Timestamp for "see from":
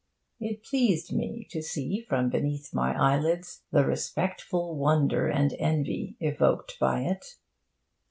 1.61-2.31